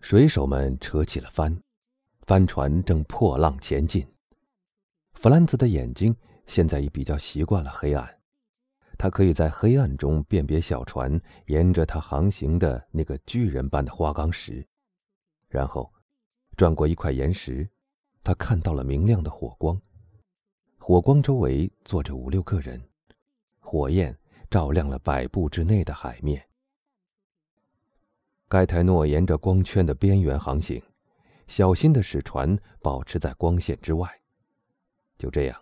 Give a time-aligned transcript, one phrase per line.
[0.00, 1.56] 水手们扯起了帆，
[2.22, 4.06] 帆船正破浪前进。
[5.12, 8.08] 弗兰兹的眼睛现在已比较习惯了黑暗，
[8.98, 14.66] 他可以在黑暗中辨别小船沿着它航行的那个巨人般的花岗石。
[15.48, 15.92] 然后，
[16.56, 17.68] 转过一块岩石，
[18.24, 19.80] 他看到了明亮的火光。
[20.78, 22.80] 火光周围坐着五六个人，
[23.58, 24.16] 火焰
[24.50, 26.42] 照亮了百步之内的海面。
[28.50, 30.82] 盖泰诺沿着光圈的边缘航行，
[31.46, 34.10] 小心的使船保持在光线之外。
[35.16, 35.56] 就这样，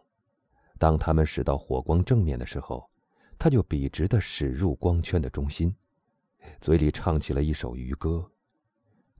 [0.78, 2.88] 当他们驶到火光正面的时候，
[3.38, 5.76] 他就笔直的驶入光圈的中心，
[6.62, 8.26] 嘴里唱起了一首渔歌。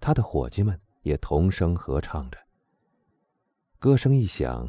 [0.00, 2.38] 他的伙计们也同声合唱着。
[3.78, 4.66] 歌声一响，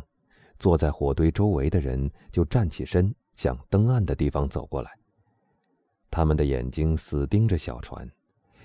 [0.57, 4.91] 坐在火堆周围的人就站起身，向登岸的地方走过来。
[6.11, 8.05] 他们的眼睛死盯着小船。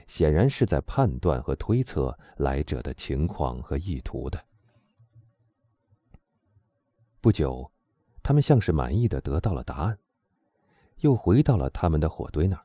[0.07, 4.45] 显然是在判断和推测来者的情况和意图的。
[7.21, 7.71] 不久，
[8.23, 9.99] 他们像是满意的得到了答案，
[11.01, 12.65] 又回到了他们的火堆那儿。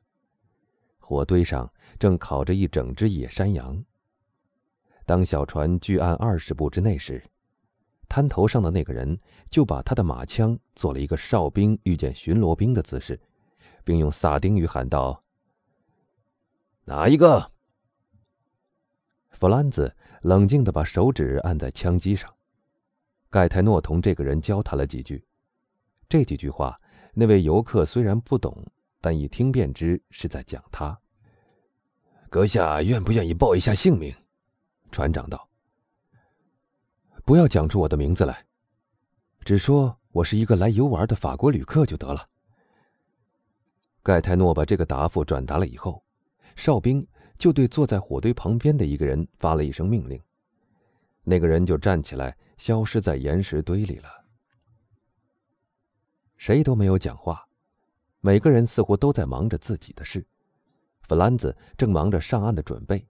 [0.99, 3.83] 火堆上正烤着一整只野山羊。
[5.05, 7.23] 当小船距岸二十步之内时，
[8.07, 9.17] 滩头上的那个人
[9.49, 13.19] 就把他的马枪做了一个哨兵遇见巡逻兵的姿势，
[13.83, 15.23] 并用萨丁语喊道。
[16.89, 17.51] 哪一个？
[19.29, 22.33] 弗兰兹冷静的把手指按在枪机上。
[23.29, 25.23] 盖泰诺同这个人交谈了几句，
[26.09, 26.81] 这几句话，
[27.13, 28.65] 那位游客虽然不懂，
[29.01, 30.99] 但一听便知是在讲他。
[32.27, 34.11] 阁下愿不愿意报一下姓名？
[34.91, 35.47] 船长道。
[37.23, 38.43] 不要讲出我的名字来，
[39.41, 42.27] 只说我是一个来游玩的法国旅客就得了。
[44.01, 46.03] 盖泰诺把这个答复转达了以后。
[46.59, 47.07] 哨兵
[47.37, 50.21] 就对坐在火堆旁边的一个人发了一声命令，
[51.23, 54.09] 那个人就站起来，消失在岩石堆里了。
[56.35, 57.47] 谁都没有讲话，
[58.19, 60.27] 每个人似乎都在忙着自己的事。
[61.03, 63.07] 弗兰兹正忙着上岸的准备，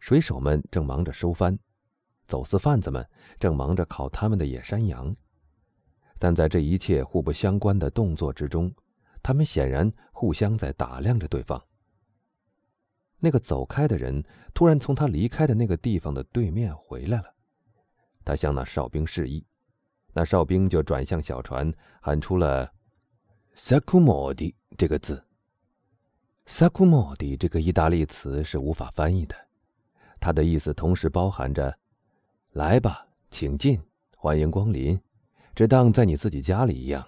[0.00, 1.56] 水手们正忙着收帆，
[2.26, 3.08] 走私贩子们
[3.38, 5.14] 正忙着烤他们的野山羊。
[6.18, 8.74] 但在这一切互不相关的动作之中，
[9.22, 11.62] 他们显然互相在打量着对方。
[13.20, 14.24] 那个走开的人
[14.54, 17.34] 突然从他离开的那个地方的对面回来了，
[18.24, 19.44] 他向那哨兵示意，
[20.12, 22.72] 那哨兵就转向小船，喊出了
[23.56, 25.24] “sacumodi” 这个字。
[26.46, 29.34] “sacumodi” 这个意大利词是无法翻译的，
[30.20, 31.76] 它的意思同时包含着
[32.54, 33.80] “来吧，请进，
[34.16, 35.00] 欢迎光临”，
[35.56, 37.04] 只当在你自己家里一样，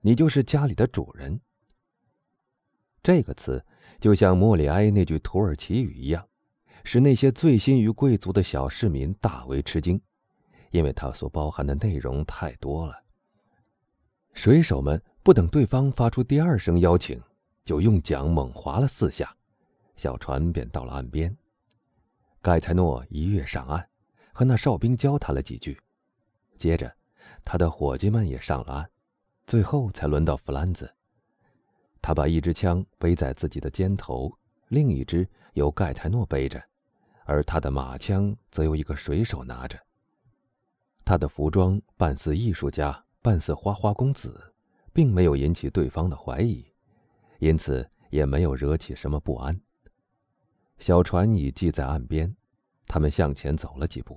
[0.00, 1.40] 你就是家里的主人。
[3.02, 3.64] 这个词。
[4.00, 6.26] 就像莫里埃那句土耳其语一样，
[6.84, 10.00] 使那些醉心于贵族的小市民大为吃惊，
[10.70, 12.94] 因为它所包含的内容太多了。
[14.34, 17.20] 水手们不等对方发出第二声邀请，
[17.64, 19.34] 就用桨猛划了四下，
[19.96, 21.34] 小船便到了岸边。
[22.42, 23.88] 盖泰诺一跃上岸，
[24.32, 25.80] 和那哨兵交谈了几句，
[26.58, 26.94] 接着，
[27.44, 28.90] 他的伙计们也上了岸，
[29.46, 30.88] 最后才轮到弗兰兹。
[32.06, 34.32] 他把一支枪背在自己的肩头，
[34.68, 36.62] 另一支由盖泰诺背着，
[37.24, 39.76] 而他的马枪则由一个水手拿着。
[41.04, 44.40] 他的服装半似艺术家，半似花花公子，
[44.92, 46.64] 并没有引起对方的怀疑，
[47.40, 49.60] 因此也没有惹起什么不安。
[50.78, 52.32] 小船已系在岸边，
[52.86, 54.16] 他们向前走了几步，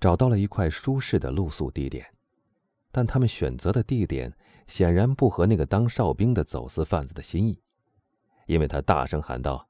[0.00, 2.06] 找到了一块舒适的露宿地点，
[2.92, 4.32] 但他们选择的地点。
[4.68, 7.60] 显然不合那个当哨兵的走私贩子的心意，
[8.46, 9.66] 因为他大声喊道：“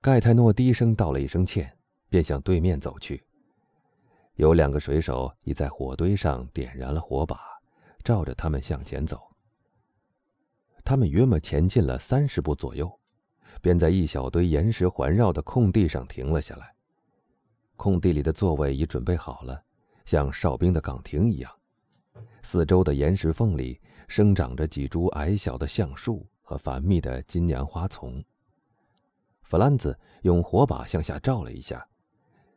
[0.00, 1.76] 盖泰诺低声道了一声歉，
[2.08, 3.24] 便向对面走去。
[4.34, 7.38] 有两个水手已在火堆上点燃了火把，
[8.04, 9.20] 照着他们向前走。
[10.84, 12.90] 他们约莫前进了三十步左右，
[13.60, 16.74] 便在一小堆岩石环绕的空地上停了下来。
[17.76, 19.62] 空地里的座位已准备好了。
[20.04, 21.52] 像哨兵的岗亭一样，
[22.42, 28.22] 四周的岩石缝里生长着几株矮小的橡树和繁密的金娘花丛。
[29.42, 31.86] 弗兰兹用火把向下照了一下，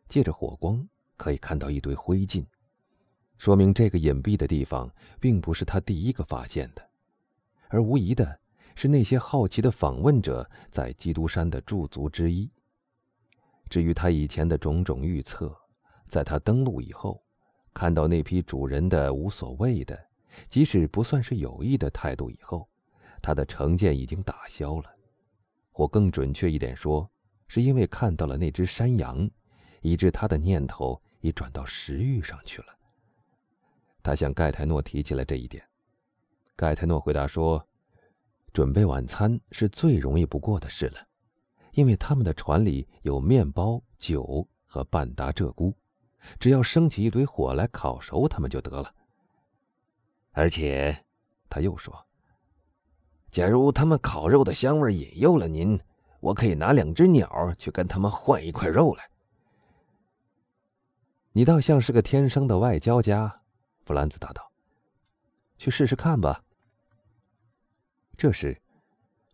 [0.07, 0.87] 借着火光
[1.17, 2.45] 可以看到一堆灰烬，
[3.37, 4.89] 说明这个隐蔽的地方
[5.19, 6.89] 并不是他第一个发现的，
[7.67, 8.39] 而无疑的
[8.75, 12.49] 是那些好奇的访问者在基督山的驻足之一。
[13.69, 15.53] 至于他以前的种种预测，
[16.07, 17.24] 在他登陆以后。
[17.75, 20.01] 看到那批主人的无所谓的，
[20.49, 22.67] 即使不算是有意的态度以后，
[23.21, 24.89] 他的成见已经打消了。
[25.71, 27.07] 或更准确一点说，
[27.49, 29.29] 是因为看到了那只山羊，
[29.81, 32.67] 以致他的念头已转到食欲上去了。
[34.01, 35.61] 他向盖泰诺提起了这一点。
[36.55, 37.67] 盖泰诺回答说
[38.53, 41.05] ：“准备晚餐是最容易不过的事了，
[41.73, 45.73] 因为他们的船里有面包、酒和半打鹧鸪，
[46.39, 48.93] 只要生起一堆火来烤熟它们就得了。
[50.31, 51.05] 而且，
[51.49, 52.05] 他又说。”
[53.31, 55.77] 假如他们烤肉的香味引诱了您，
[56.21, 59.09] 我可以拿两只鸟去跟他们换一块肉来。
[61.33, 63.41] 你倒像是个天生的外交家，
[63.83, 64.49] 弗兰兹答道。
[65.57, 66.41] 去试试看吧。
[68.15, 68.57] 这时，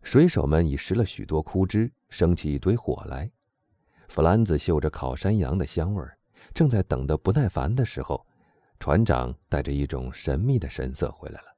[0.02, 3.30] 水手们已拾了许多枯枝，生起一堆火来。
[4.08, 6.18] 弗兰兹嗅着烤山羊的香味儿
[6.54, 8.26] 正在等得不耐烦的时候，
[8.78, 11.54] 船长带着一种神秘的神色回来了。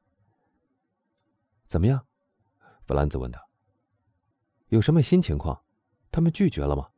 [1.67, 2.07] 怎么样？
[2.87, 3.49] 弗兰兹问道
[4.69, 5.65] ：“有什么新情况？
[6.13, 6.91] 他们拒绝了吗？”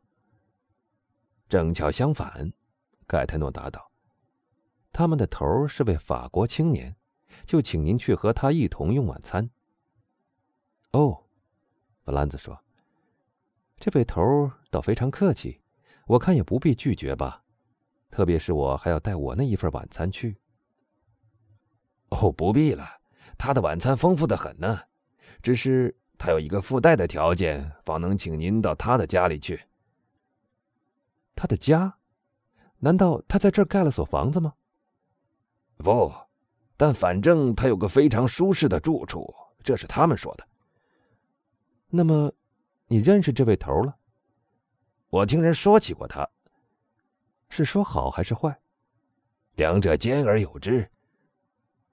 [1.49, 2.53] 正巧相反，
[3.06, 3.93] 盖泰诺答道
[4.93, 6.97] ：“他们的头是位法国青年，
[7.44, 9.49] 就请您去和他一同用晚餐。”
[10.91, 11.25] 哦，
[12.05, 12.59] 弗兰兹说
[13.79, 15.61] ：“这位头倒非常客气，
[16.06, 17.44] 我看也不必拒绝吧，
[18.17, 20.39] 特别是我还要带我那一份晚餐去。”
[22.09, 22.89] 哦，不必了，
[23.37, 24.81] 他的晚餐丰富的很呢。
[25.43, 29.63] 只是他有一个附带的条件，方能请您到他的家里去。
[31.35, 31.99] 他的家？
[32.79, 34.55] 难道他在这儿盖了所房子吗？
[35.77, 36.11] 不，
[36.79, 39.31] 但反正他有个非常舒适的住处，
[39.63, 40.49] 这是他们说的。
[41.91, 42.33] 那么，
[42.87, 43.95] 你认识这位头了？
[45.11, 46.27] 我听人说起过他。
[47.48, 48.58] 是说好还是坏？
[49.54, 50.90] 两者兼而有之。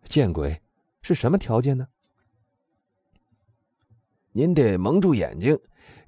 [0.05, 0.61] 见鬼！
[1.01, 1.87] 是什么条件呢？
[4.31, 5.59] 您得蒙住眼睛，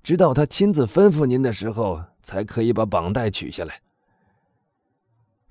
[0.02, 3.82] 直到他亲自吩咐您的时候，才可以把绑带取下来。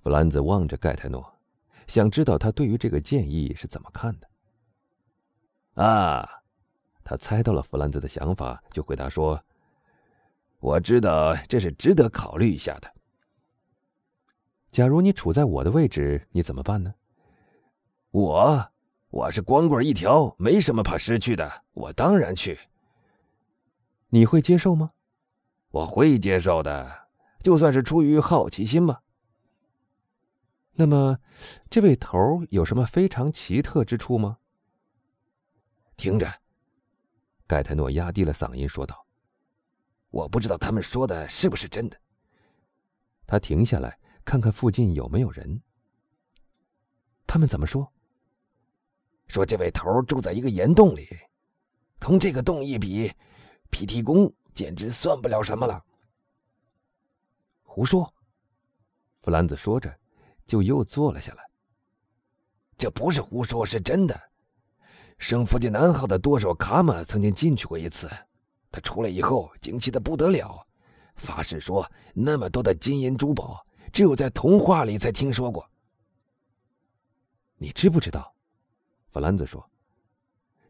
[0.02, 1.38] 弗兰兹望着盖泰诺，
[1.86, 5.82] 想知道他对于这个建议是怎么看的。
[5.82, 6.28] 啊，
[7.02, 9.42] 他猜到了弗兰兹的想法，就回答说
[10.60, 12.92] ：“我知道这是值得考虑一下的。
[14.74, 16.92] 假如你处在我的位置，你怎么办呢？
[18.10, 18.72] 我。”
[19.08, 21.62] 我是光棍一条，没什么怕失去的。
[21.74, 22.58] 我当然去。
[24.08, 24.90] 你会接受吗？
[25.70, 27.06] 我会接受的，
[27.40, 29.00] 就算是出于好奇心吧。
[30.72, 31.20] 那么，
[31.70, 34.38] 这位头有什么非常奇特之处吗？
[35.96, 36.28] 听着，
[37.46, 39.06] 盖特诺压低了嗓音说道
[40.10, 41.96] ：“我不知道他们说的是不是真的。”
[43.24, 45.60] 他停下来，看看附近有没有人。
[47.26, 47.90] 他们怎么说？
[49.26, 51.08] 说这位头住在一个岩洞里，
[51.98, 53.12] 同这个洞一比，
[53.70, 55.82] 皮提宫简直算不了什么了。
[57.62, 58.12] 胡说！
[59.22, 59.92] 弗兰兹说着，
[60.46, 61.42] 就又坐了下来。
[62.76, 64.20] 这不是胡说，是真的。
[65.18, 68.10] 圣弗吉南号的舵手卡马曾经进去过一次，
[68.70, 70.66] 他出来以后惊奇的不得了，
[71.16, 75.70] 发誓说那么多的金银珠宝，只有在童话里才听说过。
[77.56, 78.34] 你知不知道？
[79.12, 79.70] 弗兰兹说：“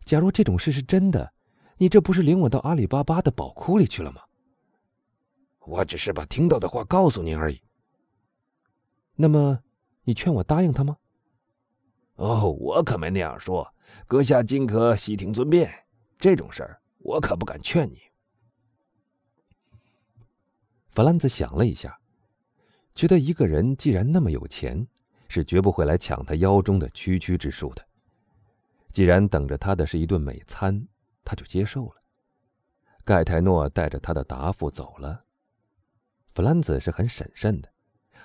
[0.05, 1.33] 假如这种事是真的，
[1.79, 4.21] 你这不是领我到阿里巴巴的宝库里去了吗？”
[5.67, 7.59] 我只是把听到的话告诉您而已。
[9.15, 9.59] 那么，
[10.03, 10.99] 你劝我答应他吗？
[12.17, 13.67] 哦，我可没那样说。
[14.07, 15.73] 阁下尽可悉听尊便。
[16.19, 18.03] 这种事儿，我可不敢劝你。
[20.91, 21.99] 弗兰兹想了一下，
[22.95, 24.87] 觉得一个人既然那么有钱，
[25.29, 27.85] 是绝不会来抢他腰中的区区之数的。
[28.93, 30.87] 既然等着他的是一顿美餐，
[31.25, 31.95] 他就接受了。
[33.05, 35.25] 盖泰诺带着他的答复走了。
[36.35, 37.69] 弗兰兹是很审慎的，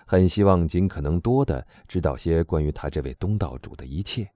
[0.05, 4.31] 很希望尽可能多的知道些关于他这位东道主的一切。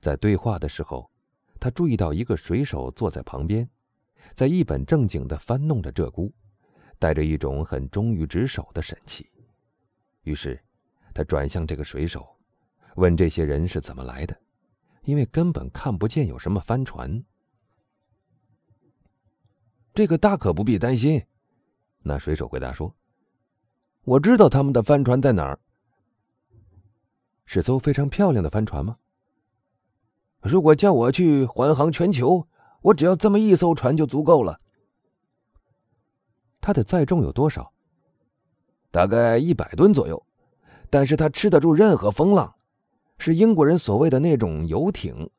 [0.00, 1.10] 在对话的时候，
[1.58, 3.68] 他注意到一个水手坐在旁边，
[4.34, 6.30] 在一本正经的翻弄着鹧鸪，
[6.98, 9.30] 带着一种很忠于职守的神气。
[10.22, 10.60] 于是，
[11.14, 12.26] 他转向这个水手，
[12.96, 14.36] 问这些人是怎么来的。
[15.04, 17.22] 因为根本看不见有什么帆船，
[19.94, 21.24] 这个大可不必担心。
[22.02, 22.92] 那水手回答说
[24.02, 25.60] ：“我知道他们的帆船在哪儿，
[27.44, 28.98] 是艘非常漂亮的帆船吗？
[30.42, 32.48] 如果叫我去环航全球，
[32.82, 34.60] 我只要这么一艘船就足够了。
[36.66, 37.72] 它的载重有多少？
[38.90, 40.20] 大概一百吨左右，
[40.90, 42.56] 但是它吃得住任何风浪。”
[43.18, 45.30] 是英国人所谓的那种游艇。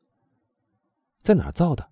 [1.20, 1.86] 在哪儿造的？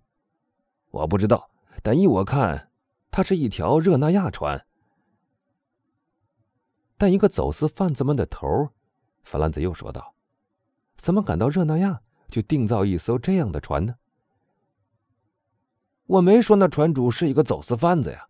[0.91, 1.51] 我不知道，
[1.83, 2.71] 但依我看，
[3.11, 4.65] 它是一条热那亚船。
[6.97, 8.71] 但一个走私贩子们的头，
[9.23, 10.15] 弗兰兹又说道
[10.97, 12.01] ：“怎么赶到热那亚
[12.31, 13.97] 去定造一艘这样的船呢？”
[16.09, 18.26] 我没说那船主是一个走私贩子呀，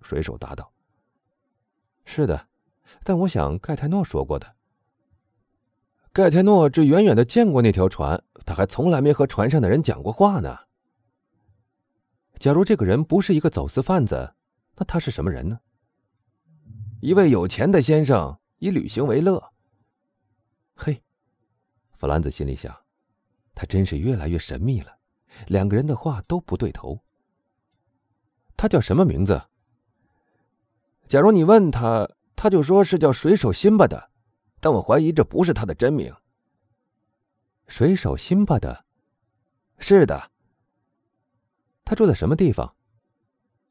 [0.00, 0.72] 水手答道。
[2.04, 2.48] “是的，
[3.04, 4.56] 但我想盖泰诺说过的。
[6.12, 10.58] 盖泰诺只远远的见过那条船，他还从来没和船上的人讲过话呢。
[12.38, 14.34] 假如这个人不是一个走私贩子，
[14.76, 15.60] 那他是什么人呢？”
[17.00, 19.52] 一位有钱的先生以旅行为乐。
[20.74, 21.02] 嘿，
[21.96, 22.76] 弗兰兹心里想，
[23.54, 24.98] 他真是越来越神秘了。
[25.46, 26.98] 两个人的话都不对头。
[28.56, 29.40] 他叫什么名字？
[31.10, 34.10] 假如你问他，他就说是叫水手辛巴的，
[34.60, 36.14] 但我怀疑这不是他的真名。
[37.66, 38.84] 水手辛巴的，
[39.78, 40.30] 是的。
[41.84, 42.76] 他住在什么地方？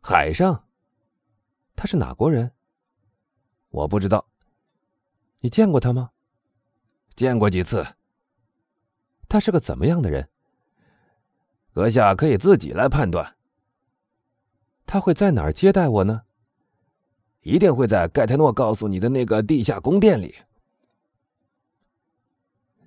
[0.01, 0.67] 海上。
[1.77, 2.51] 他是哪国人？
[3.69, 4.27] 我不知道，
[5.39, 6.09] 你见过他吗？
[7.15, 7.87] 见过几次。
[9.29, 10.27] 他是个怎么样的人？
[11.73, 13.37] 阁下可以自己来判断。
[14.85, 16.23] 他会在哪儿接待我呢？
[17.41, 20.35] 一定会在盖泰诺告诉你的那个地下宫殿里。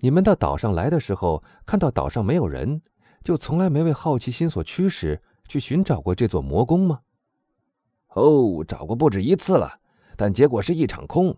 [0.00, 2.82] 你们到岛上来的时候，看到岛上没有人，
[3.22, 7.00] 就从来没为好奇心所驱使去寻找过这座魔宫吗？
[8.08, 9.78] 哦，找过不止一次了。
[10.16, 11.34] 但结果是一场空。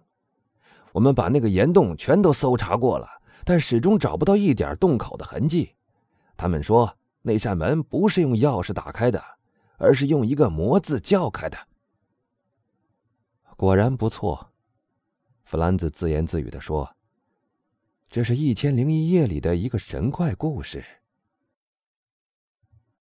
[0.93, 3.07] 我们把那个岩洞全都搜查过了，
[3.45, 5.73] 但始终找不到一点洞口的痕迹。
[6.37, 6.93] 他们说
[7.23, 9.23] 那扇门不是用钥匙打开的，
[9.77, 11.57] 而是用一个魔字叫开的。
[13.57, 14.53] 果然不错，
[15.45, 16.97] 弗兰兹自言自语地说
[18.11, 20.85] ：“这是一千零一夜里的一个神怪故事。”